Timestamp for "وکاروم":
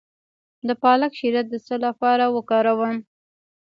2.35-2.97